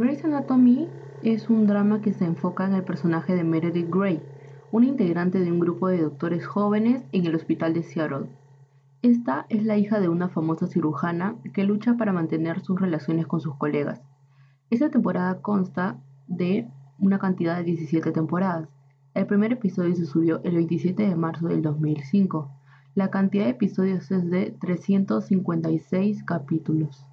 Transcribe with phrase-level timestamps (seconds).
[0.00, 0.88] Grey's Anatomy
[1.22, 4.22] es un drama que se enfoca en el personaje de Meredith Grey,
[4.72, 8.30] una integrante de un grupo de doctores jóvenes en el hospital de Seattle.
[9.02, 13.42] Esta es la hija de una famosa cirujana que lucha para mantener sus relaciones con
[13.42, 14.00] sus colegas.
[14.70, 16.66] Esta temporada consta de
[16.98, 18.70] una cantidad de 17 temporadas.
[19.12, 22.50] El primer episodio se subió el 27 de marzo del 2005.
[22.94, 27.06] La cantidad de episodios es de 356 capítulos.